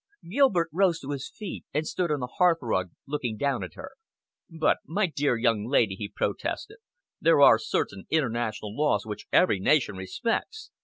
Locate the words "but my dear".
4.49-5.37